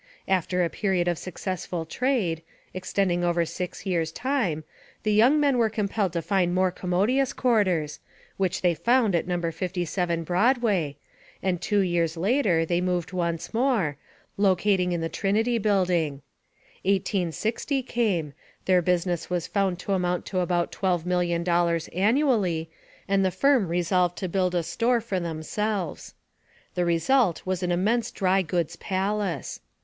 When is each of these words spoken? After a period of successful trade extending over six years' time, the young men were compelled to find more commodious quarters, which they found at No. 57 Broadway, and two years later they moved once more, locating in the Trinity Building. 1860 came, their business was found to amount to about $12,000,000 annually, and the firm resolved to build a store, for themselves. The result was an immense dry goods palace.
After 0.27 0.63
a 0.65 0.69
period 0.71 1.07
of 1.07 1.19
successful 1.19 1.85
trade 1.85 2.41
extending 2.73 3.23
over 3.23 3.45
six 3.45 3.85
years' 3.85 4.11
time, 4.11 4.63
the 5.03 5.13
young 5.13 5.39
men 5.39 5.59
were 5.59 5.69
compelled 5.69 6.11
to 6.13 6.23
find 6.23 6.55
more 6.55 6.71
commodious 6.71 7.33
quarters, 7.33 7.99
which 8.35 8.63
they 8.63 8.73
found 8.73 9.13
at 9.13 9.27
No. 9.27 9.51
57 9.51 10.23
Broadway, 10.23 10.97
and 11.43 11.61
two 11.61 11.81
years 11.81 12.17
later 12.17 12.65
they 12.65 12.81
moved 12.81 13.13
once 13.13 13.53
more, 13.53 13.97
locating 14.37 14.91
in 14.91 15.01
the 15.01 15.07
Trinity 15.07 15.59
Building. 15.59 16.23
1860 16.81 17.83
came, 17.83 18.33
their 18.65 18.81
business 18.81 19.29
was 19.29 19.45
found 19.45 19.77
to 19.77 19.93
amount 19.93 20.25
to 20.25 20.39
about 20.39 20.71
$12,000,000 20.71 21.89
annually, 21.95 22.71
and 23.07 23.23
the 23.23 23.29
firm 23.29 23.67
resolved 23.67 24.17
to 24.17 24.27
build 24.27 24.55
a 24.55 24.63
store, 24.63 24.99
for 24.99 25.19
themselves. 25.19 26.15
The 26.73 26.85
result 26.85 27.45
was 27.45 27.61
an 27.61 27.71
immense 27.71 28.09
dry 28.09 28.41
goods 28.41 28.75
palace. 28.77 29.59